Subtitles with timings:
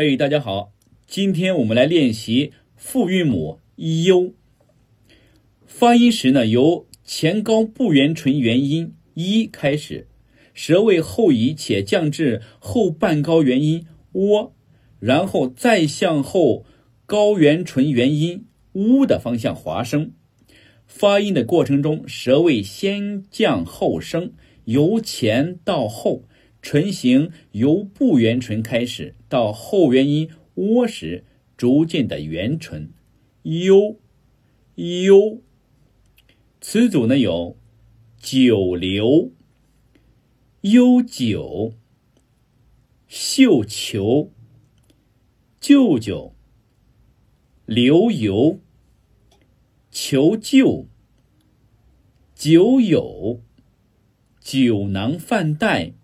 [0.00, 0.70] 嘿，大家好，
[1.08, 4.32] 今天我们来练习复韵母 u。
[5.66, 10.06] 发音时呢，由前高不圆唇元音一开始，
[10.54, 14.52] 舌位后移且降至后半高元音 o，
[15.00, 16.64] 然后再向后
[17.04, 20.12] 高圆唇元音 u 的方向滑升。
[20.86, 24.30] 发音的过程中，舌位先降后升，
[24.66, 26.22] 由前到后。
[26.70, 31.24] 唇形由不圆唇开始，到后元音窝时，
[31.56, 32.92] 逐渐的圆唇。
[33.44, 33.98] u
[34.74, 35.42] u
[36.60, 37.56] 词组呢有
[38.18, 39.32] 九流、
[40.60, 41.72] 悠久、
[43.06, 44.30] 绣球、
[45.58, 46.34] 舅舅、
[47.64, 48.60] 流油、
[49.90, 50.86] 求救、
[52.34, 53.40] 酒友、
[54.38, 55.94] 酒囊饭袋。